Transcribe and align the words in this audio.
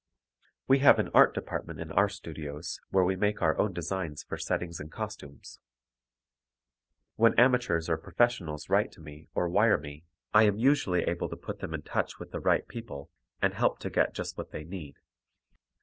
We 0.67 0.79
have 0.79 0.97
an 0.97 1.09
art 1.09 1.35
department 1.35 1.79
in 1.79 1.91
our 1.91 2.09
studios 2.09 2.79
where 2.89 3.03
we 3.03 3.15
make 3.15 3.39
our 3.43 3.55
own 3.59 3.71
designs 3.71 4.23
for 4.23 4.35
settings 4.35 4.79
and 4.79 4.91
costumes. 4.91 5.59
When 7.17 7.39
amateurs 7.39 7.87
or 7.87 7.97
professionals 7.97 8.67
write 8.67 8.91
to 8.93 8.99
me 8.99 9.27
or 9.35 9.47
wire 9.47 9.77
me, 9.77 10.05
I 10.33 10.45
am 10.45 10.57
usually 10.57 11.03
able 11.03 11.29
to 11.29 11.35
put 11.37 11.59
them 11.59 11.75
in 11.75 11.83
touch 11.83 12.17
with 12.17 12.31
the 12.31 12.39
right 12.39 12.67
people 12.67 13.11
and 13.43 13.53
help 13.53 13.77
to 13.81 13.91
get 13.91 14.15
just 14.15 14.39
what 14.39 14.49
they 14.49 14.63
need. 14.63 14.95